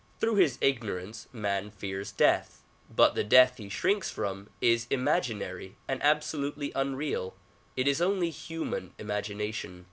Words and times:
Through 0.19 0.37
his 0.37 0.57
ignorance, 0.61 1.27
man 1.31 1.69
fears 1.69 2.11
death; 2.11 2.63
but 2.89 3.13
the 3.13 3.23
death 3.23 3.57
he 3.57 3.69
shrinks 3.69 4.09
from 4.09 4.49
is 4.59 4.87
imaginary 4.89 5.75
and 5.87 6.01
absolutely 6.01 6.71
unreal; 6.73 7.35
it 7.75 7.87
is 7.87 8.01
only 8.01 8.31
human 8.31 8.95
imagination. 8.97 9.79